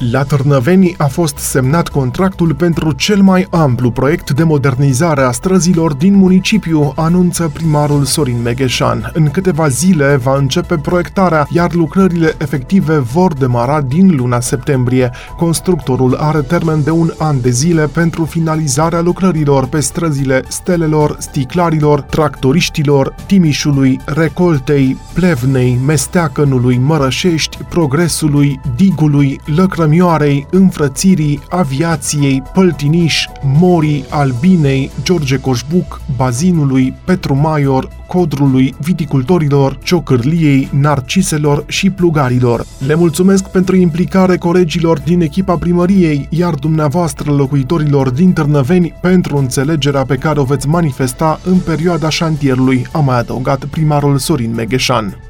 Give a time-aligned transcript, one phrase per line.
[0.00, 5.94] la Târnăveni a fost semnat contractul pentru cel mai amplu proiect de modernizare a străzilor
[5.94, 9.10] din municipiu, anunță primarul Sorin Megheșan.
[9.14, 15.10] În câteva zile va începe proiectarea, iar lucrările efective vor demara din luna septembrie.
[15.36, 22.00] Constructorul are termen de un an de zile pentru finalizarea lucrărilor pe străzile Stelelor, Sticlarilor,
[22.00, 34.90] Tractoriștilor, Timișului, Recoltei, Plevnei, Mesteacănului, Mărășești, Progresului, Digului, Lăcrămii Cămioarei, Înfrățirii, Aviației, Păltiniș, Morii, Albinei,
[35.02, 42.66] George Coșbuc, Bazinului, Petru Maior, Codrului, Viticultorilor, Ciocârliei, Narciselor și Plugarilor.
[42.86, 50.04] Le mulțumesc pentru implicare colegilor din echipa primăriei, iar dumneavoastră locuitorilor din Târnăveni pentru înțelegerea
[50.04, 55.29] pe care o veți manifesta în perioada șantierului, a mai adăugat primarul Sorin Megheșan.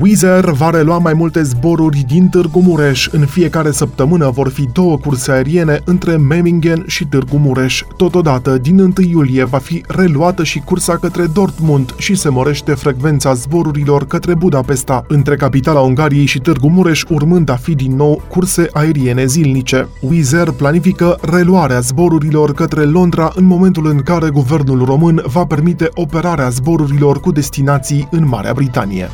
[0.00, 3.08] Wizz Air va relua mai multe zboruri din Târgu Mureș.
[3.10, 7.82] În fiecare săptămână vor fi două curse aeriene între Memmingen și Târgu Mureș.
[7.96, 13.34] Totodată, din 1 iulie va fi reluată și cursa către Dortmund și se mărește frecvența
[13.34, 18.68] zborurilor către Budapesta, între capitala Ungariei și Târgu Mureș, urmând a fi din nou curse
[18.72, 19.88] aeriene zilnice.
[20.00, 25.88] Wizz Air planifică reluarea zborurilor către Londra în momentul în care guvernul român va permite
[25.94, 29.10] operarea zborurilor cu destinații în Marea Britanie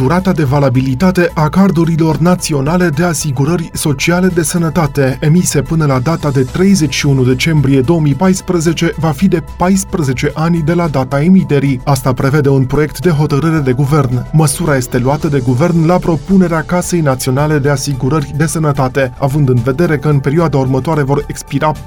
[0.00, 6.30] durata de valabilitate a cardurilor naționale de asigurări sociale de sănătate emise până la data
[6.30, 11.80] de 31 decembrie 2014 va fi de 14 ani de la data emiterii.
[11.84, 14.26] Asta prevede un proiect de hotărâre de guvern.
[14.32, 19.58] Măsura este luată de guvern la propunerea Casei Naționale de Asigurări de Sănătate, având în
[19.64, 21.78] vedere că în perioada următoare vor expira 14,2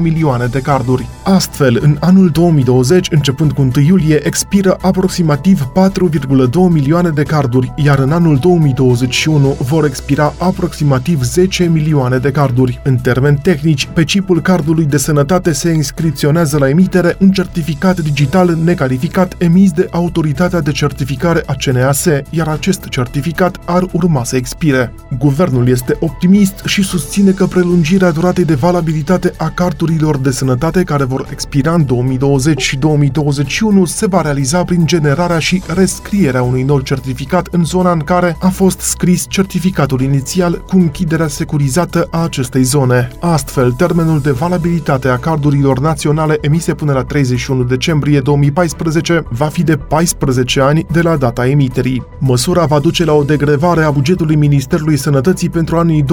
[0.00, 1.08] milioane de carduri.
[1.22, 7.72] Astfel, în anul 2020, începând cu 1 iulie, expiră aproximativ 4,2 2 milioane de carduri,
[7.76, 12.80] iar în anul 2021 vor expira aproximativ 10 milioane de carduri.
[12.84, 18.58] În termeni tehnici, pe chipul cardului de sănătate se inscripționează la emitere un certificat digital
[18.64, 24.92] necalificat emis de Autoritatea de Certificare a CNAS, iar acest certificat ar urma să expire.
[25.18, 31.04] Guvernul este optimist și susține că prelungirea duratei de valabilitate a cardurilor de sănătate care
[31.04, 36.80] vor expira în 2020 și 2021 se va realiza prin generarea și rescrierea unui nou
[36.80, 42.62] certificat în zona în care a fost scris certificatul inițial cu închiderea securizată a acestei
[42.62, 43.10] zone.
[43.20, 49.62] Astfel, termenul de valabilitate a cardurilor naționale emise până la 31 decembrie 2014 va fi
[49.62, 52.06] de 14 ani de la data emiterii.
[52.18, 56.06] Măsura va duce la o degrevare a bugetului Ministerului Sănătății pentru anii 2020-2021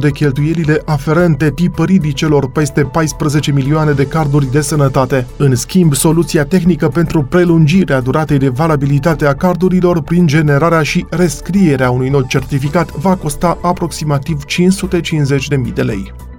[0.00, 5.26] de cheltuielile aferente tipăririi celor peste 14 milioane de carduri de sănătate.
[5.36, 11.90] În schimb, soluția tehnică pentru prelungirea duratei de valabilitate a cardurilor prin generarea și rescrierea
[11.90, 16.29] unui nou certificat va costa aproximativ 550.000 de lei.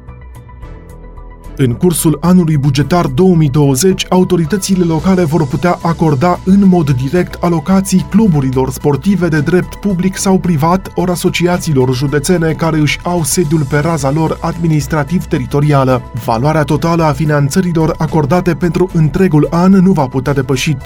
[1.63, 8.72] În cursul anului bugetar 2020, autoritățile locale vor putea acorda în mod direct alocații cluburilor
[8.72, 14.11] sportive de drept public sau privat ori asociațiilor județene care își au sediul pe raza
[14.11, 16.01] lor administrativ-teritorială.
[16.25, 20.78] Valoarea totală a finanțărilor acordate pentru întregul an nu va putea depăși 3%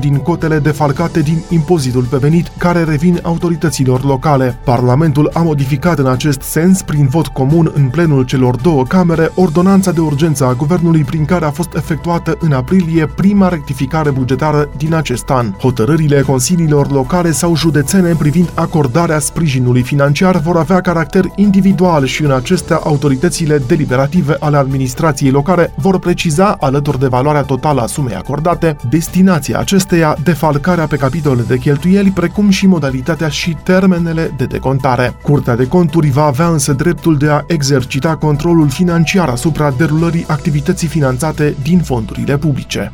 [0.00, 4.58] din cotele defalcate din impozitul pe venit care revin autorităților locale.
[4.64, 9.90] Parlamentul a modificat în acest sens, prin vot comun în plenul celor două camere, ordonanța
[9.90, 14.94] de urgență a guvernului prin care a fost efectuată în aprilie prima rectificare bugetară din
[14.94, 15.52] acest an.
[15.58, 22.30] Hotărârile consiliilor locale sau județene privind acordarea sprijinului financiar vor avea caracter individual și în
[22.30, 28.76] acestea autoritățile deliberative ale administrației locale vor preciza, alături de valoarea totală a sumei acordate,
[28.90, 35.14] destinația acesteia, defalcarea pe capitole de cheltuieli, precum și modalitatea și termenele de decontare.
[35.22, 40.88] Curtea de conturi va avea însă dreptul de a exercita controlul financiar asupra derulării activității
[40.88, 42.92] finanțate din fondurile publice.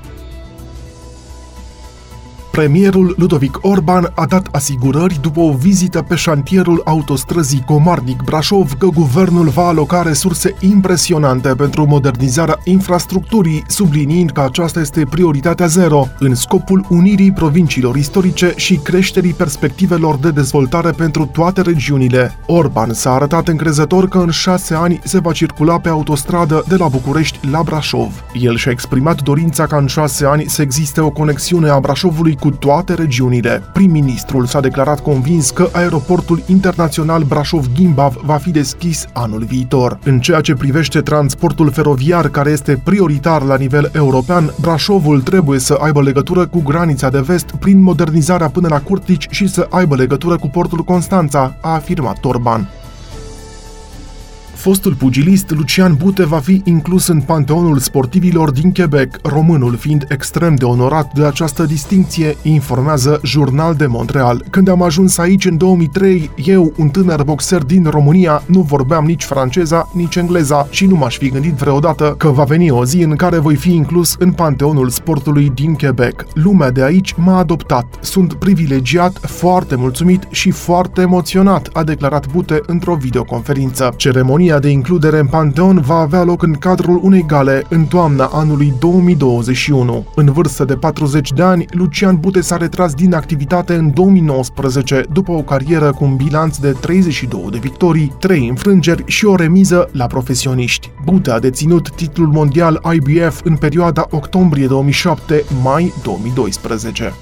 [2.58, 9.48] Premierul Ludovic Orban a dat asigurări după o vizită pe șantierul autostrăzii Comarnic-Brașov că guvernul
[9.48, 16.86] va aloca resurse impresionante pentru modernizarea infrastructurii, subliniind că aceasta este prioritatea zero, în scopul
[16.88, 22.38] unirii provinciilor istorice și creșterii perspectivelor de dezvoltare pentru toate regiunile.
[22.46, 26.88] Orban s-a arătat încrezător că în șase ani se va circula pe autostradă de la
[26.88, 28.24] București la Brașov.
[28.32, 32.46] El și-a exprimat dorința ca în șase ani să existe o conexiune a Brașovului cu
[32.48, 33.62] cu toate regiunile.
[33.72, 39.98] Prim-ministrul s-a declarat convins că aeroportul internațional Brașov-Gimbav va fi deschis anul viitor.
[40.04, 45.78] În ceea ce privește transportul feroviar care este prioritar la nivel european, Brașovul trebuie să
[45.80, 50.36] aibă legătură cu granița de vest prin modernizarea până la Curtici și să aibă legătură
[50.36, 52.68] cu portul Constanța, a afirmat Torban.
[54.58, 60.54] Fostul pugilist Lucian Bute va fi inclus în panteonul sportivilor din Quebec, românul fiind extrem
[60.54, 64.44] de onorat de această distinție, informează Jurnal de Montreal.
[64.50, 69.24] Când am ajuns aici în 2003, eu, un tânăr boxer din România, nu vorbeam nici
[69.24, 73.16] franceza, nici engleza și nu m-aș fi gândit vreodată că va veni o zi în
[73.16, 76.24] care voi fi inclus în panteonul sportului din Quebec.
[76.34, 77.98] Lumea de aici m-a adoptat.
[78.00, 83.94] Sunt privilegiat, foarte mulțumit și foarte emoționat, a declarat Bute într-o videoconferință.
[83.96, 88.24] Ceremonia Ceremonia de includere în Panteon va avea loc în cadrul unei gale în toamna
[88.32, 90.06] anului 2021.
[90.14, 95.32] În vârstă de 40 de ani, Lucian Bute s-a retras din activitate în 2019 după
[95.32, 100.06] o carieră cu un bilanț de 32 de victorii, 3 înfrângeri și o remiză la
[100.06, 100.90] profesioniști.
[101.04, 107.12] Bute a deținut titlul mondial IBF în perioada octombrie 2007-mai 2012.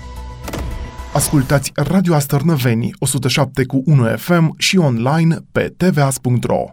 [1.15, 6.65] Ascultați Radio Astărnăveni 107 cu 1 FM și online pe tvas.ro.